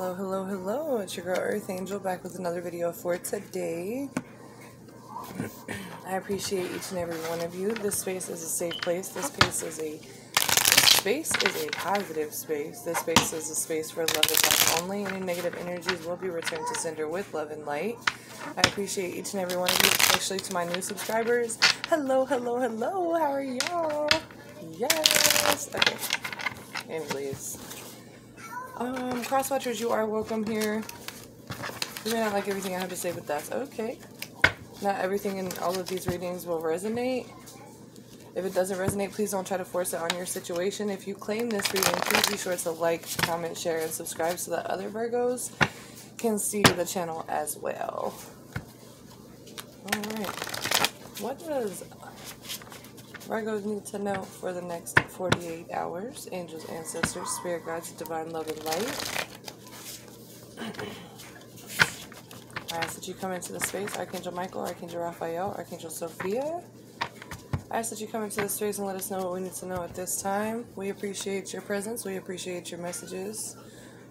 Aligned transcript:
Hello, 0.00 0.14
hello, 0.14 0.44
hello. 0.44 0.96
It's 1.00 1.14
your 1.14 1.26
girl 1.26 1.36
Earth 1.38 1.68
Angel 1.68 2.00
back 2.00 2.24
with 2.24 2.38
another 2.38 2.62
video 2.62 2.90
for 2.90 3.18
today. 3.18 4.08
I 6.06 6.16
appreciate 6.16 6.74
each 6.74 6.90
and 6.90 7.00
every 7.00 7.18
one 7.28 7.42
of 7.42 7.54
you. 7.54 7.74
This 7.74 7.98
space 7.98 8.30
is 8.30 8.42
a 8.42 8.48
safe 8.48 8.80
place. 8.80 9.08
This 9.08 9.26
space 9.26 9.62
is 9.62 9.78
a 9.78 10.00
space 10.86 11.30
is 11.42 11.66
a 11.66 11.68
positive 11.72 12.32
space. 12.32 12.80
This 12.80 12.96
space 12.96 13.34
is 13.34 13.50
a 13.50 13.54
space 13.54 13.90
for 13.90 14.06
love 14.06 14.24
and 14.24 14.42
light 14.42 14.80
only. 14.80 15.04
Any 15.04 15.20
negative 15.20 15.54
energies 15.60 16.06
will 16.06 16.16
be 16.16 16.30
returned 16.30 16.66
to 16.72 16.80
sender 16.80 17.06
with 17.06 17.34
love 17.34 17.50
and 17.50 17.66
light. 17.66 17.98
I 18.56 18.60
appreciate 18.60 19.14
each 19.14 19.34
and 19.34 19.42
every 19.42 19.58
one 19.58 19.68
of 19.68 19.82
you, 19.84 19.90
especially 19.90 20.38
to 20.38 20.54
my 20.54 20.64
new 20.64 20.80
subscribers. 20.80 21.58
Hello, 21.90 22.24
hello, 22.24 22.58
hello. 22.58 23.18
How 23.18 23.32
are 23.32 23.42
y'all? 23.42 24.08
Yes. 24.78 25.68
Okay. 25.74 25.96
Anyways. 26.88 27.69
Um, 28.80 29.22
crosswatchers, 29.24 29.78
you 29.78 29.90
are 29.90 30.06
welcome 30.06 30.42
here. 30.46 30.82
You 32.06 32.12
may 32.14 32.20
not 32.20 32.32
like 32.32 32.48
everything 32.48 32.74
I 32.74 32.78
have 32.78 32.88
to 32.88 32.96
say, 32.96 33.12
but 33.12 33.26
that's 33.26 33.52
okay. 33.52 33.98
Not 34.80 34.98
everything 35.00 35.36
in 35.36 35.52
all 35.58 35.78
of 35.78 35.86
these 35.86 36.08
readings 36.08 36.46
will 36.46 36.62
resonate. 36.62 37.26
If 38.34 38.46
it 38.46 38.54
doesn't 38.54 38.78
resonate, 38.78 39.12
please 39.12 39.32
don't 39.32 39.46
try 39.46 39.58
to 39.58 39.66
force 39.66 39.92
it 39.92 40.00
on 40.00 40.16
your 40.16 40.24
situation. 40.24 40.88
If 40.88 41.06
you 41.06 41.14
claim 41.14 41.50
this 41.50 41.70
reading, 41.74 41.92
please 41.92 42.26
be 42.26 42.38
sure 42.38 42.56
to 42.56 42.70
like, 42.70 43.04
comment, 43.18 43.58
share, 43.58 43.80
and 43.80 43.90
subscribe 43.90 44.38
so 44.38 44.52
that 44.52 44.64
other 44.64 44.88
Virgos 44.88 45.50
can 46.16 46.38
see 46.38 46.62
the 46.62 46.86
channel 46.86 47.26
as 47.28 47.58
well. 47.58 48.14
Alright. 49.94 50.26
What 51.20 51.38
does 51.40 51.84
Virgos 53.30 53.64
need 53.64 53.86
to 53.86 53.96
know 54.00 54.22
for 54.22 54.52
the 54.52 54.60
next 54.60 54.98
48 54.98 55.70
hours? 55.70 56.28
Angels, 56.32 56.64
ancestors, 56.68 57.30
spirit 57.30 57.64
guides, 57.64 57.92
divine 57.92 58.30
love, 58.30 58.48
and 58.48 58.64
light. 58.64 59.28
I 62.72 62.76
ask 62.76 62.96
that 62.96 63.06
you 63.06 63.14
come 63.14 63.30
into 63.30 63.52
the 63.52 63.60
space, 63.60 63.96
Archangel 63.96 64.34
Michael, 64.34 64.62
Archangel 64.62 65.00
Raphael, 65.00 65.54
Archangel 65.56 65.90
Sophia. 65.90 66.60
I 67.70 67.78
ask 67.78 67.90
that 67.90 68.00
you 68.00 68.08
come 68.08 68.24
into 68.24 68.40
the 68.40 68.48
space 68.48 68.78
and 68.78 68.86
let 68.88 68.96
us 68.96 69.12
know 69.12 69.18
what 69.18 69.34
we 69.34 69.42
need 69.42 69.54
to 69.54 69.66
know 69.66 69.84
at 69.84 69.94
this 69.94 70.20
time. 70.20 70.64
We 70.74 70.88
appreciate 70.88 71.52
your 71.52 71.62
presence. 71.62 72.04
We 72.04 72.16
appreciate 72.16 72.72
your 72.72 72.80
messages. 72.80 73.56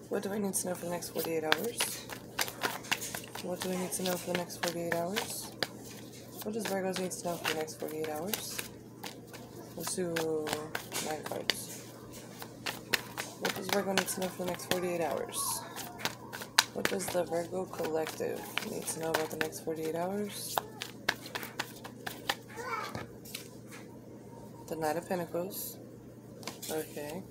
What 0.08 0.23
do 0.23 0.31
I 0.31 0.38
need 0.38 0.54
to 0.54 0.67
know 0.70 0.76
for 0.76 0.86
the 0.86 0.92
next 0.92 1.09
48 1.09 1.44
hours? 1.44 2.06
What 3.44 3.59
do 3.59 3.67
we 3.67 3.76
need 3.76 3.92
to 3.92 4.04
know 4.04 4.14
for 4.14 4.31
the 4.31 4.38
next 4.38 4.66
48 4.66 4.95
hours? 4.95 5.52
What 6.44 6.54
does 6.54 6.64
Virgos 6.67 7.00
need 7.02 7.11
to 7.11 7.26
know 7.26 7.36
for 7.36 7.54
the 7.54 7.59
next 7.59 7.81
48 7.81 8.09
hours? 8.11 8.69
Let's 9.80 9.96
do 9.96 10.14
nine 11.06 11.24
cards. 11.24 11.86
What 13.40 13.56
does 13.56 13.68
Virgo 13.68 13.94
need 13.94 14.10
to 14.10 14.20
know 14.20 14.28
for 14.28 14.44
the 14.44 14.52
next 14.52 14.66
48 14.74 15.00
hours? 15.00 15.62
What 16.74 16.90
does 16.90 17.06
the 17.06 17.24
Virgo 17.24 17.64
Collective 17.64 18.42
need 18.70 18.86
to 18.88 19.00
know 19.00 19.12
about 19.12 19.30
the 19.30 19.38
next 19.38 19.62
48 19.62 19.96
hours? 19.96 20.58
The 24.68 24.76
Knight 24.76 24.98
of 24.98 25.08
Pentacles. 25.08 25.78
Okay. 26.70 27.24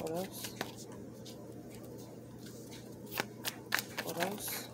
What 0.00 0.10
else? 0.10 0.50
What 4.04 4.20
else? 4.20 4.68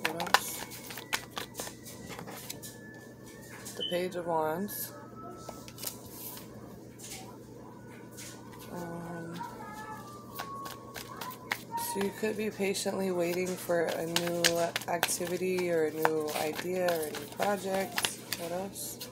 What 0.00 0.20
else? 0.20 0.50
The 3.76 3.83
Page 3.94 4.16
of 4.16 4.26
Wands. 4.26 4.92
Um, 8.72 9.40
so 11.78 12.02
you 12.02 12.10
could 12.18 12.36
be 12.36 12.50
patiently 12.50 13.12
waiting 13.12 13.46
for 13.46 13.82
a 13.82 14.04
new 14.04 14.42
activity 14.88 15.70
or 15.70 15.84
a 15.84 15.90
new 15.92 16.28
idea 16.40 16.86
or 16.90 17.06
a 17.06 17.10
new 17.12 17.26
project. 17.38 18.18
What 18.40 18.50
else? 18.50 19.08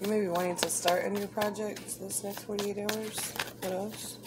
You 0.00 0.06
may 0.06 0.20
be 0.20 0.28
wanting 0.28 0.54
to 0.58 0.70
start 0.70 1.06
a 1.06 1.10
new 1.10 1.26
project 1.26 1.98
this 1.98 2.22
next 2.22 2.44
48 2.44 2.78
hours. 2.78 3.32
What 3.62 3.72
else? 3.72 4.18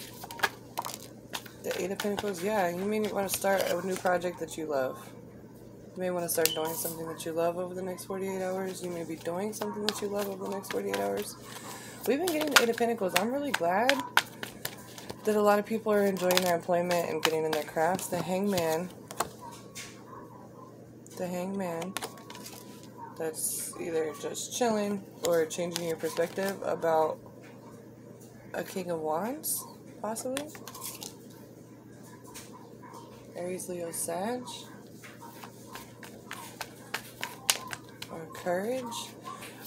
The 1.64 1.82
Eight 1.82 1.92
of 1.92 2.00
Pentacles. 2.00 2.44
Yeah, 2.44 2.68
you 2.68 2.84
may 2.84 3.00
want 3.10 3.30
to 3.30 3.38
start 3.38 3.62
a 3.70 3.88
new 3.88 3.96
project 3.96 4.38
that 4.42 4.58
you 4.58 4.66
love. 4.66 5.00
You 5.98 6.04
may 6.04 6.12
want 6.12 6.26
to 6.26 6.30
start 6.30 6.54
doing 6.54 6.76
something 6.76 7.08
that 7.08 7.26
you 7.26 7.32
love 7.32 7.58
over 7.58 7.74
the 7.74 7.82
next 7.82 8.06
48 8.06 8.44
hours. 8.44 8.84
You 8.84 8.92
may 8.92 9.04
be 9.04 9.16
doing 9.16 9.52
something 9.52 9.84
that 9.84 10.00
you 10.00 10.10
love 10.10 10.30
over 10.30 10.44
the 10.44 10.52
next 10.52 10.72
48 10.72 10.96
hours. 11.00 11.36
We've 12.08 12.20
been 12.20 12.28
getting 12.28 12.52
the 12.52 12.62
Eight 12.62 12.70
of 12.70 12.78
Pentacles. 12.78 13.14
I'm 13.18 13.34
really 13.34 13.50
glad 13.50 14.00
that 15.24 15.36
a 15.36 15.42
lot 15.42 15.58
of 15.58 15.66
people 15.66 15.92
are 15.92 16.06
enjoying 16.06 16.36
their 16.36 16.54
employment 16.54 17.10
and 17.10 17.24
getting 17.24 17.46
in 17.46 17.50
their 17.50 17.64
crafts. 17.64 18.10
The 18.10 18.22
Hangman. 18.22 18.92
The 21.18 21.26
Hangman. 21.26 21.96
That's 23.18 23.74
either 23.82 24.14
just 24.22 24.56
chilling 24.56 25.04
or 25.26 25.48
changing 25.48 25.88
your 25.88 25.98
perspective 25.98 26.62
about 26.62 27.18
a 28.54 28.64
King 28.64 28.92
of 28.92 29.00
Wands, 29.00 29.66
possibly. 30.00 30.48
Aries, 33.36 33.68
Leo, 33.68 33.90
Sag. 33.90 34.44
Courage. 38.48 39.12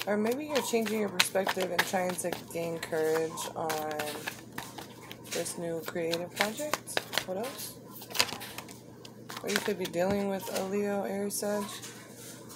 Or 0.06 0.16
maybe 0.16 0.46
you're 0.46 0.62
changing 0.62 1.00
your 1.00 1.10
perspective 1.10 1.70
and 1.70 1.80
trying 1.80 2.14
to 2.24 2.30
gain 2.50 2.78
courage 2.78 3.42
on 3.54 3.92
this 5.32 5.58
new 5.58 5.82
creative 5.82 6.34
project. 6.34 6.98
What 7.26 7.36
else? 7.36 7.74
Or 9.42 9.50
you 9.50 9.56
could 9.56 9.78
be 9.78 9.84
dealing 9.84 10.28
with 10.30 10.48
a 10.58 10.64
Leo, 10.64 11.02
Aries, 11.02 11.34
Sag. 11.34 11.62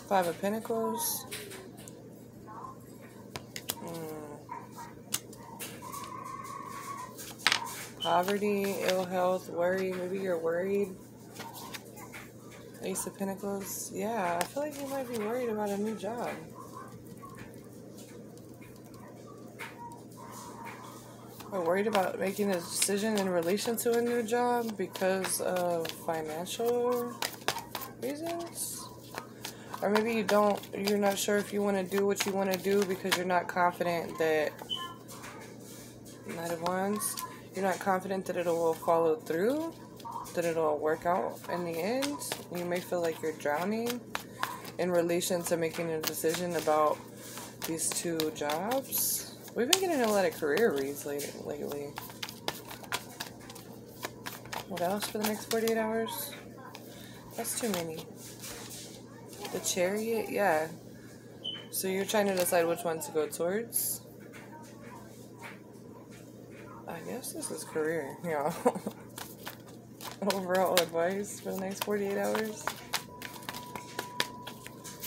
Five 0.09 0.27
of 0.27 0.41
Pentacles. 0.41 1.27
Mm. 3.85 4.39
Poverty, 8.01 8.77
ill 8.89 9.05
health, 9.05 9.51
worry. 9.51 9.93
Maybe 9.93 10.21
you're 10.21 10.39
worried. 10.39 10.89
Ace 12.85 13.07
of 13.07 13.17
Pentacles. 13.17 13.91
Yeah, 13.95 14.39
I 14.41 14.45
feel 14.45 14.63
like 14.63 14.79
you 14.81 14.87
might 14.89 15.11
be 15.11 15.19
worried 15.19 15.49
about 15.49 15.71
a 15.71 15.77
new 15.79 15.95
job. 15.95 16.31
Or 21.51 21.63
worried 21.63 21.87
about 21.87 22.19
making 22.19 22.51
a 22.51 22.55
decision 22.55 23.17
in 23.17 23.29
relation 23.29 23.77
to 23.79 23.99
a 23.99 24.03
new 24.03 24.23
job 24.23 24.77
because 24.77 25.41
of 25.41 25.87
financial 25.87 27.15
reasons? 28.03 28.87
Or 29.81 29.89
maybe 29.91 30.13
you 30.13 30.25
don't, 30.25 30.61
you're 30.77 30.99
not 30.99 31.19
sure 31.19 31.39
if 31.39 31.53
you 31.53 31.63
want 31.63 31.77
to 31.77 31.97
do 31.97 32.07
what 32.07 32.27
you 32.27 32.33
want 32.33 32.53
to 32.53 32.59
do 32.59 32.85
because 32.85 33.17
you're 33.17 33.27
not 33.27 33.49
confident 33.49 34.19
that, 34.19 34.53
Knight 36.27 36.51
of 36.51 36.63
Wands, 36.63 37.17
you're 37.55 37.65
not 37.65 37.79
confident 37.79 38.27
that 38.27 38.37
it 38.37 38.47
will 38.47 38.75
follow 38.75 39.17
through, 39.17 39.73
that 40.35 40.45
it'll 40.45 40.79
work 40.79 41.07
out 41.07 41.39
in 41.53 41.65
the 41.65 41.79
end. 41.79 42.19
You 42.55 42.65
may 42.65 42.81
feel 42.81 43.01
like 43.01 43.21
you're 43.23 43.33
drowning 43.33 44.01
in 44.79 44.91
relation 44.91 45.43
to 45.45 45.57
making 45.57 45.91
a 45.91 46.01
decision 46.01 46.57
about 46.57 46.99
these 47.67 47.89
two 47.91 48.33
jobs. 48.35 49.37
We've 49.55 49.71
been 49.71 49.81
getting 49.81 50.03
a 50.03 50.11
lot 50.11 50.25
of 50.27 50.39
career 50.39 50.73
reads 50.73 51.07
lately. 51.07 51.93
What 54.69 54.81
else 54.81 55.07
for 55.07 55.19
the 55.19 55.29
next 55.29 55.51
48 55.51 55.79
hours? 55.79 56.33
That's 57.37 57.61
too 57.61 57.69
many. 57.71 58.05
The 59.53 59.61
chariot, 59.61 60.31
yeah. 60.31 60.69
So 61.71 61.89
you're 61.89 62.05
trying 62.05 62.27
to 62.27 62.35
decide 62.35 62.67
which 62.67 62.83
one 62.83 63.01
to 63.01 63.13
go 63.13 63.29
towards? 63.29 64.01
I 66.89 66.99
guess 67.01 67.33
this 67.33 67.51
is 67.51 67.65
career, 67.65 68.17
yeah. 68.25 68.53
Overall 70.33 70.75
advice 70.81 71.41
for 71.41 71.53
the 71.53 71.61
next 71.61 71.85
48 71.85 72.17
hours. 72.17 72.65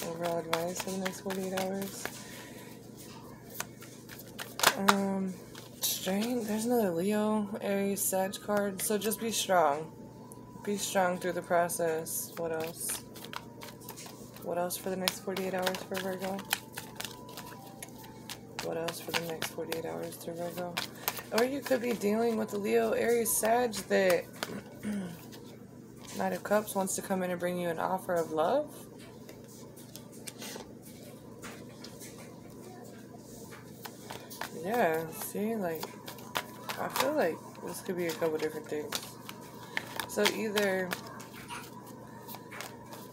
Overall 0.06 0.40
advice 0.40 0.82
for 0.82 0.92
the 0.92 0.98
next 0.98 1.22
48 1.22 1.54
hours. 1.60 2.04
Um, 4.78 5.34
strength. 5.82 6.48
There's 6.48 6.66
another 6.66 6.92
Leo, 6.92 7.50
Aries, 7.62 8.02
Sag 8.02 8.40
card. 8.46 8.82
So 8.82 8.98
just 8.98 9.20
be 9.20 9.32
strong. 9.32 9.92
Be 10.64 10.78
strong 10.78 11.18
through 11.18 11.34
the 11.34 11.42
process. 11.42 12.32
What 12.38 12.52
else? 12.52 13.04
What 14.44 14.58
else 14.58 14.78
for 14.78 14.90
the 14.90 14.98
next 14.98 15.20
48 15.22 15.54
hours 15.54 15.78
for 15.78 15.96
Virgo? 15.96 16.38
What 18.64 18.78
else 18.78 19.00
for 19.00 19.12
the 19.12 19.26
next 19.28 19.48
48 19.52 19.86
hours 19.86 20.18
to 20.18 20.34
Virgo? 20.34 20.76
Or 21.32 21.44
you 21.44 21.60
could 21.62 21.82
be 21.82 21.94
dealing 21.94 22.38
with 22.38 22.50
the 22.50 22.58
Leo, 22.58 22.92
Aries, 22.92 23.36
Sag 23.36 23.74
that 23.74 24.24
Knight 26.18 26.34
of 26.34 26.44
Cups 26.44 26.74
wants 26.74 26.96
to 26.96 27.02
come 27.02 27.22
in 27.22 27.30
and 27.30 27.40
bring 27.40 27.60
you 27.60 27.70
an 27.70 27.78
offer 27.78 28.16
of 28.16 28.32
love. 28.32 28.74
Yeah, 34.64 35.06
see, 35.12 35.56
like, 35.56 35.84
I 36.80 36.88
feel 36.88 37.14
like 37.14 37.38
this 37.66 37.82
could 37.82 37.98
be 37.98 38.08
a 38.08 38.12
couple 38.12 38.38
different 38.38 38.68
things. 38.68 39.00
So 40.10 40.24
either 40.36 40.90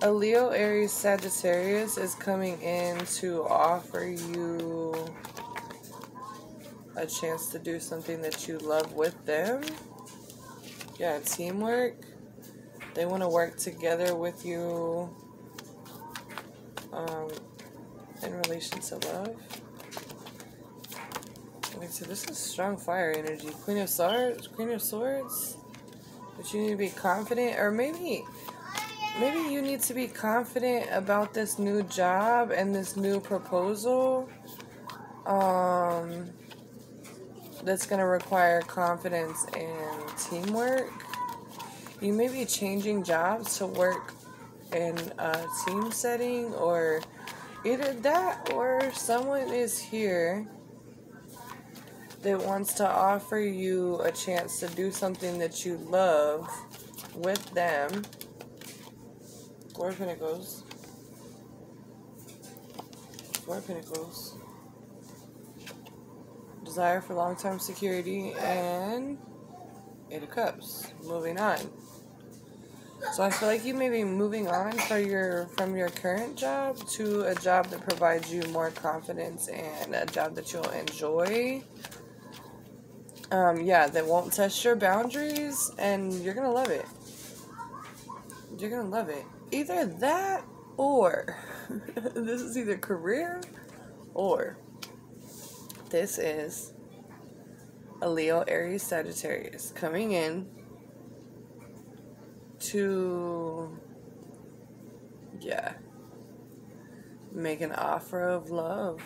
a 0.00 0.10
Leo, 0.10 0.48
Aries, 0.48 0.92
Sagittarius 0.92 1.98
is 1.98 2.14
coming 2.14 2.60
in 2.62 3.04
to 3.06 3.44
offer 3.44 4.04
you 4.04 4.94
a 6.96 7.06
chance 7.06 7.48
to 7.50 7.58
do 7.58 7.78
something 7.78 8.22
that 8.22 8.48
you 8.48 8.58
love 8.58 8.94
with 8.94 9.24
them. 9.26 9.62
Yeah, 10.98 11.18
teamwork. 11.20 12.13
They 12.94 13.06
want 13.06 13.22
to 13.22 13.28
work 13.28 13.58
together 13.58 14.14
with 14.14 14.46
you 14.46 15.10
um, 16.92 17.28
in 18.22 18.32
relation 18.32 18.78
to 18.78 18.94
love. 18.94 19.36
Okay, 21.76 21.86
so 21.88 22.04
this 22.04 22.24
is 22.28 22.38
strong 22.38 22.76
fire 22.76 23.12
energy. 23.16 23.48
Queen 23.64 23.78
of 23.78 23.88
Swords, 23.88 24.46
Queen 24.46 24.70
of 24.70 24.80
Swords. 24.80 25.56
But 26.36 26.54
you 26.54 26.60
need 26.62 26.70
to 26.70 26.76
be 26.76 26.90
confident, 26.90 27.58
or 27.58 27.72
maybe, 27.72 28.24
maybe 29.18 29.52
you 29.52 29.60
need 29.60 29.80
to 29.82 29.94
be 29.94 30.06
confident 30.06 30.86
about 30.92 31.34
this 31.34 31.58
new 31.58 31.82
job 31.82 32.52
and 32.52 32.72
this 32.72 32.96
new 32.96 33.18
proposal. 33.18 34.28
Um, 35.26 36.30
that's 37.64 37.86
going 37.86 37.98
to 37.98 38.06
require 38.06 38.60
confidence 38.60 39.46
and 39.54 40.18
teamwork. 40.18 40.92
You 42.04 42.12
may 42.12 42.28
be 42.28 42.44
changing 42.44 43.02
jobs 43.02 43.56
to 43.56 43.66
work 43.66 44.12
in 44.74 44.94
a 45.16 45.46
team 45.64 45.90
setting, 45.90 46.52
or 46.52 47.00
either 47.64 47.94
that 47.94 48.52
or 48.52 48.92
someone 48.92 49.48
is 49.48 49.78
here 49.78 50.46
that 52.20 52.38
wants 52.38 52.74
to 52.74 52.86
offer 52.86 53.38
you 53.38 54.02
a 54.02 54.12
chance 54.12 54.60
to 54.60 54.68
do 54.68 54.92
something 54.92 55.38
that 55.38 55.64
you 55.64 55.78
love 55.78 56.46
with 57.14 57.42
them. 57.54 58.04
Four 59.74 59.92
Pentacles. 59.92 60.62
Four 63.46 63.62
Pentacles 63.62 64.36
desire 66.66 67.00
for 67.00 67.14
long 67.14 67.34
term 67.34 67.58
security, 67.58 68.34
and 68.40 69.16
Eight 70.10 70.22
of 70.22 70.30
Cups. 70.30 70.88
Moving 71.02 71.40
on. 71.40 71.58
So 73.12 73.22
I 73.22 73.30
feel 73.30 73.48
like 73.48 73.64
you 73.64 73.74
may 73.74 73.90
be 73.90 74.02
moving 74.02 74.48
on 74.48 74.72
for 74.72 74.98
your 74.98 75.46
from 75.56 75.76
your 75.76 75.88
current 75.88 76.36
job 76.36 76.78
to 76.90 77.22
a 77.22 77.34
job 77.34 77.66
that 77.66 77.80
provides 77.80 78.32
you 78.32 78.42
more 78.50 78.70
confidence 78.70 79.48
and 79.48 79.94
a 79.94 80.06
job 80.06 80.34
that 80.34 80.52
you'll 80.52 80.68
enjoy. 80.70 81.62
Um, 83.30 83.60
yeah, 83.60 83.86
that 83.86 84.06
won't 84.06 84.32
test 84.32 84.64
your 84.64 84.76
boundaries, 84.76 85.70
and 85.78 86.12
you're 86.24 86.34
gonna 86.34 86.52
love 86.52 86.70
it. 86.70 86.86
You're 88.58 88.70
gonna 88.70 88.88
love 88.88 89.08
it. 89.08 89.24
Either 89.50 89.86
that 89.86 90.44
or 90.76 91.36
this 92.14 92.40
is 92.40 92.56
either 92.56 92.76
career 92.76 93.40
or 94.14 94.56
this 95.90 96.18
is 96.18 96.72
a 98.02 98.08
Leo, 98.08 98.40
Aries, 98.48 98.82
Sagittarius 98.82 99.72
coming 99.72 100.12
in 100.12 100.48
to, 102.70 103.78
yeah, 105.40 105.74
make 107.32 107.60
an 107.60 107.72
offer 107.72 108.22
of 108.22 108.50
love. 108.50 109.02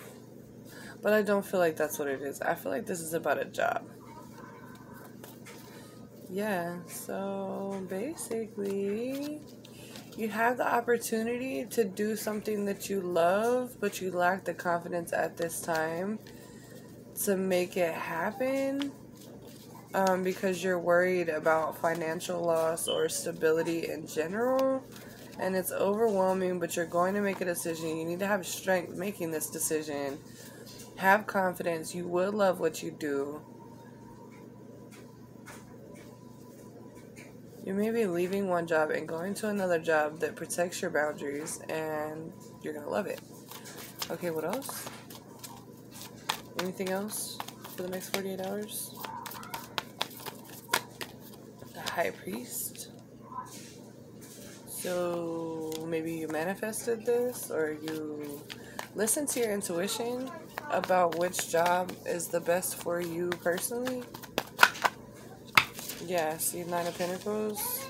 But 1.01 1.13
I 1.13 1.23
don't 1.23 1.45
feel 1.45 1.61
like 1.61 1.77
that's 1.77 1.99
what 1.99 2.09
it 2.09 2.21
is. 2.23 2.41
I 2.41 2.55
feel 2.55 2.73
like 2.73 2.87
this 2.87 3.01
is 3.01 3.15
about 3.15 3.41
a 3.41 3.45
job. 3.45 3.85
Yeah, 6.31 6.77
so 6.87 7.85
basically, 7.89 9.41
you 10.17 10.29
have 10.29 10.59
the 10.59 10.67
opportunity 10.67 11.65
to 11.71 11.85
do 11.85 12.17
something 12.17 12.65
that 12.67 12.91
you 12.91 13.01
love, 13.01 13.77
but 13.81 14.01
you 14.01 14.11
lack 14.11 14.45
the 14.45 14.53
confidence 14.53 15.13
at 15.13 15.37
this 15.37 15.61
time 15.61 16.19
to 17.25 17.37
make 17.37 17.77
it 17.77 17.95
happen 17.95 18.93
um, 19.95 20.23
because 20.23 20.63
you're 20.63 20.79
worried 20.79 21.29
about 21.29 21.79
financial 21.79 22.43
loss 22.43 22.89
or 22.89 23.09
stability 23.09 23.89
in 23.89 24.07
general 24.07 24.85
and 25.39 25.55
it's 25.55 25.73
overwhelming 25.73 26.59
but 26.59 26.77
you're 26.77 26.87
going 26.87 27.15
to 27.15 27.21
make 27.21 27.41
a 27.41 27.45
decision. 27.45 27.97
You 27.97 28.05
need 28.05 28.19
to 28.21 28.27
have 28.27 28.47
strength 28.47 28.97
making 28.97 29.31
this 29.31 29.49
decision. 29.49 30.19
Have 30.97 31.27
confidence. 31.27 31.95
You 31.95 32.07
will 32.07 32.33
love 32.33 32.61
what 32.61 32.83
you 32.83 32.91
do. 32.91 33.41
You 37.65 37.75
may 37.75 37.91
be 37.91 38.07
leaving 38.07 38.49
one 38.49 38.67
job 38.67 38.91
and 38.91 39.07
going 39.07 39.35
to 39.35 39.49
another 39.49 39.79
job 39.79 40.21
that 40.21 40.35
protects 40.35 40.81
your 40.81 40.91
boundaries 40.91 41.61
and 41.69 42.33
you're 42.63 42.73
going 42.73 42.85
to 42.85 42.91
love 42.91 43.07
it. 43.07 43.21
Okay 44.11 44.31
what 44.31 44.45
else? 44.45 44.89
Anything 46.61 46.89
else 46.89 47.39
for 47.77 47.83
the 47.83 47.91
next 47.91 48.15
48 48.17 48.41
hours? 48.41 48.99
High 51.99 52.11
Priest. 52.11 52.93
So 54.69 55.73
maybe 55.89 56.13
you 56.13 56.29
manifested 56.29 57.05
this 57.05 57.51
or 57.51 57.73
you 57.73 58.41
listen 58.95 59.27
to 59.27 59.41
your 59.41 59.51
intuition 59.51 60.31
about 60.71 61.19
which 61.19 61.51
job 61.51 61.91
is 62.07 62.29
the 62.29 62.39
best 62.39 62.77
for 62.77 63.01
you 63.01 63.31
personally. 63.43 64.05
Yeah, 66.07 66.37
see 66.37 66.63
Nine 66.63 66.87
of 66.87 66.97
Pentacles. 66.97 67.85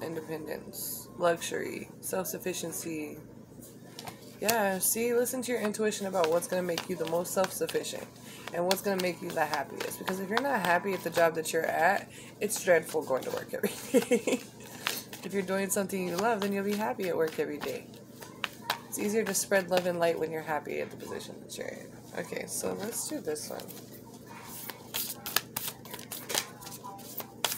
Independence, 0.00 1.08
luxury, 1.18 1.88
self 2.00 2.28
sufficiency, 2.28 3.16
yeah, 4.40 4.78
see, 4.78 5.14
listen 5.14 5.42
to 5.42 5.50
your 5.52 5.60
intuition 5.60 6.06
about 6.06 6.30
what's 6.30 6.46
going 6.46 6.62
to 6.62 6.66
make 6.66 6.88
you 6.88 6.94
the 6.94 7.08
most 7.08 7.32
self 7.32 7.50
sufficient 7.50 8.06
and 8.52 8.64
what's 8.64 8.82
going 8.82 8.98
to 8.98 9.02
make 9.02 9.22
you 9.22 9.30
the 9.30 9.44
happiest. 9.44 9.98
Because 9.98 10.20
if 10.20 10.28
you're 10.28 10.40
not 10.40 10.60
happy 10.60 10.92
at 10.92 11.02
the 11.02 11.10
job 11.10 11.34
that 11.34 11.52
you're 11.52 11.66
at, 11.66 12.10
it's 12.40 12.62
dreadful 12.62 13.02
going 13.02 13.22
to 13.24 13.30
work 13.30 13.52
every 13.52 13.70
day. 14.00 14.40
if 15.22 15.30
you're 15.32 15.42
doing 15.42 15.70
something 15.70 16.08
you 16.08 16.16
love, 16.16 16.40
then 16.40 16.52
you'll 16.52 16.64
be 16.64 16.76
happy 16.76 17.08
at 17.08 17.16
work 17.16 17.38
every 17.38 17.58
day. 17.58 17.86
It's 18.88 18.98
easier 18.98 19.24
to 19.24 19.34
spread 19.34 19.70
love 19.70 19.86
and 19.86 19.98
light 19.98 20.18
when 20.18 20.30
you're 20.30 20.42
happy 20.42 20.80
at 20.80 20.90
the 20.90 20.96
position 20.96 21.34
that 21.40 21.56
you're 21.58 21.66
in. 21.66 21.86
Okay, 22.18 22.44
so 22.46 22.76
let's 22.80 23.08
do 23.08 23.20
this 23.20 23.50
one. 23.50 23.60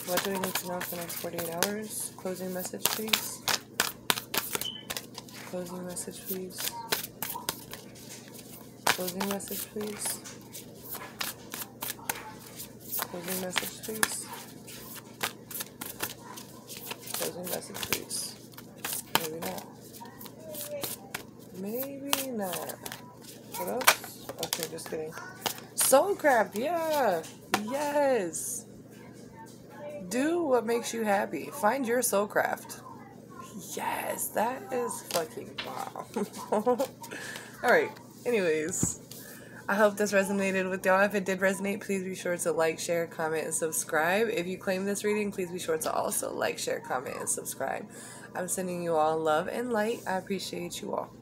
What 0.06 0.22
do 0.22 0.30
we 0.30 0.38
need 0.38 0.54
to 0.54 0.68
know 0.68 0.80
for 0.80 0.94
the 0.94 1.00
next 1.02 1.16
48 1.16 1.66
hours? 1.66 2.12
Closing 2.16 2.54
message, 2.54 2.84
please. 2.84 3.42
Closing 5.50 5.84
message, 5.84 6.20
please. 6.26 6.70
Closing 8.84 9.28
message, 9.28 9.66
please. 9.72 10.36
Closing 13.26 13.45
message, 13.45 13.83
please. 13.83 14.26
Closing 17.14 17.45
message, 17.50 17.76
please. 17.90 18.35
Maybe 19.21 19.40
not. 19.40 19.66
Maybe 21.59 22.30
not. 22.30 22.75
What 23.56 23.68
else? 23.68 24.26
Okay, 24.45 24.68
just 24.71 24.88
kidding. 24.90 25.12
Soulcraft, 25.75 26.54
yeah. 26.54 27.23
Yes. 27.64 28.66
Do 30.09 30.45
what 30.45 30.64
makes 30.64 30.95
you 30.95 31.02
happy. 31.02 31.50
Find 31.52 31.85
your 31.85 32.02
soulcraft. 32.02 32.80
Yes, 33.75 34.28
that 34.28 34.73
is 34.73 35.02
fucking 35.11 35.50
wow. 35.66 36.06
Alright, 37.64 37.90
anyways. 38.25 39.00
I 39.68 39.75
hope 39.75 39.96
this 39.96 40.12
resonated 40.12 40.70
with 40.70 40.87
y'all. 40.87 41.02
If 41.02 41.16
it 41.16 41.25
did 41.25 41.40
resonate, 41.40 41.80
please 41.80 42.04
be 42.04 42.14
sure 42.14 42.37
to 42.37 42.52
like, 42.52 42.78
share, 42.78 43.08
comment, 43.08 43.46
and 43.46 43.54
subscribe. 43.54 44.28
If 44.28 44.46
you 44.46 44.58
claim 44.58 44.85
this 44.85 45.02
reading, 45.02 45.32
please 45.32 45.50
be 45.50 45.58
sure 45.58 45.76
to 45.76 45.92
also 45.92 46.32
like, 46.32 46.56
share, 46.56 46.78
comment, 46.78 47.16
and 47.16 47.28
subscribe. 47.28 47.85
I'm 48.37 48.46
sending 48.46 48.80
you 48.80 48.94
all 48.94 49.18
love 49.18 49.49
and 49.49 49.73
light. 49.73 50.02
I 50.06 50.18
appreciate 50.18 50.80
you 50.80 50.94
all. 50.94 51.15